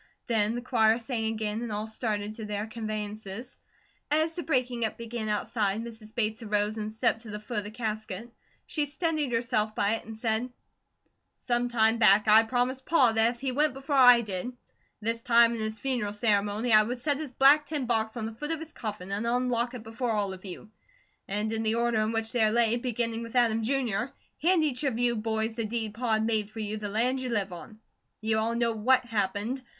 Then 0.25 0.55
the 0.55 0.63
choir 0.63 0.97
sang 0.97 1.25
again 1.25 1.61
and 1.61 1.71
all 1.71 1.85
started 1.85 2.33
to 2.33 2.45
their 2.45 2.65
conveyances. 2.65 3.55
As 4.09 4.33
the 4.33 4.41
breaking 4.41 4.83
up 4.83 4.97
began 4.97 5.29
outside, 5.29 5.79
Mrs. 5.79 6.15
Bates 6.15 6.41
arose 6.41 6.75
and 6.75 6.91
stepped 6.91 7.21
to 7.21 7.29
the 7.29 7.39
foot 7.39 7.59
of 7.59 7.63
the 7.65 7.69
casket. 7.69 8.31
She 8.65 8.87
steadied 8.87 9.31
herself 9.31 9.75
by 9.75 9.93
it 9.97 10.05
and 10.05 10.17
said: 10.17 10.49
"Some 11.37 11.67
time 11.69 11.99
back, 11.99 12.27
I 12.27 12.41
promised 12.41 12.87
Pa 12.87 13.11
that 13.11 13.29
if 13.35 13.39
he 13.41 13.51
went 13.51 13.75
before 13.75 13.95
I 13.95 14.21
did, 14.21 14.47
at 14.47 14.53
this 15.01 15.21
time 15.21 15.53
in 15.53 15.59
his 15.59 15.77
funeral 15.77 16.13
ceremony 16.13 16.73
I 16.73 16.81
would 16.81 17.03
set 17.03 17.17
his 17.17 17.31
black 17.31 17.67
tin 17.67 17.85
box 17.85 18.17
on 18.17 18.25
the 18.25 18.33
foot 18.33 18.49
of 18.49 18.57
his 18.57 18.73
coffin 18.73 19.11
and 19.11 19.27
unlock 19.27 19.79
before 19.83 20.13
all 20.13 20.33
of 20.33 20.43
you, 20.43 20.71
and 21.27 21.53
in 21.53 21.61
the 21.61 21.75
order 21.75 22.01
in 22.01 22.11
which 22.11 22.31
they 22.31 22.49
lay, 22.49 22.75
beginning 22.75 23.21
with 23.21 23.35
Adam, 23.35 23.61
Jr., 23.61 24.05
hand 24.41 24.63
each 24.63 24.83
of 24.83 24.97
you 24.97 25.15
boys 25.15 25.53
the 25.53 25.63
deed 25.63 25.93
Pa 25.93 26.13
had 26.13 26.25
made 26.25 26.47
you 26.55 26.75
for 26.77 26.79
the 26.79 26.89
land 26.91 27.19
you 27.21 27.29
live 27.29 27.53
on. 27.53 27.79
You 28.19 28.39
all 28.39 28.55
know 28.55 28.71
WHAT 28.71 29.05
happened. 29.05 29.61